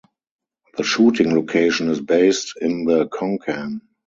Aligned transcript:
The 0.77 0.83
shooting 0.83 1.35
location 1.35 1.87
is 1.89 2.01
based 2.01 2.53
in 2.59 2.85
the 2.85 3.05
Konkan. 3.09 3.81